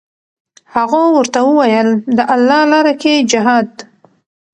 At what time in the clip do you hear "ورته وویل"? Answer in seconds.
1.17-1.89